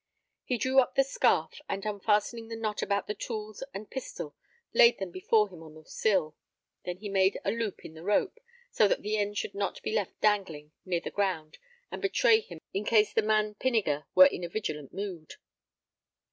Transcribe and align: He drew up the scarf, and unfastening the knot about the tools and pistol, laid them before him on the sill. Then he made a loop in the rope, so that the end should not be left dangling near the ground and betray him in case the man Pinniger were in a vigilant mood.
He 0.43 0.57
drew 0.57 0.79
up 0.79 0.95
the 0.95 1.03
scarf, 1.03 1.61
and 1.69 1.85
unfastening 1.85 2.47
the 2.47 2.55
knot 2.55 2.81
about 2.81 3.05
the 3.05 3.13
tools 3.13 3.63
and 3.71 3.87
pistol, 3.87 4.35
laid 4.73 4.97
them 4.97 5.11
before 5.11 5.49
him 5.49 5.61
on 5.61 5.75
the 5.75 5.85
sill. 5.85 6.35
Then 6.85 6.97
he 6.97 7.07
made 7.07 7.39
a 7.45 7.51
loop 7.51 7.85
in 7.85 7.93
the 7.93 8.01
rope, 8.01 8.39
so 8.71 8.87
that 8.87 9.03
the 9.03 9.15
end 9.17 9.37
should 9.37 9.53
not 9.53 9.79
be 9.83 9.93
left 9.93 10.19
dangling 10.19 10.71
near 10.85 11.01
the 11.01 11.11
ground 11.11 11.59
and 11.91 12.01
betray 12.01 12.39
him 12.39 12.59
in 12.73 12.83
case 12.83 13.13
the 13.13 13.21
man 13.21 13.53
Pinniger 13.53 14.07
were 14.15 14.25
in 14.25 14.43
a 14.43 14.49
vigilant 14.49 14.91
mood. 14.91 15.35